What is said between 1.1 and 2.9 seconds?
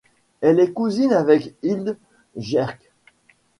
avec Hilde Gerg.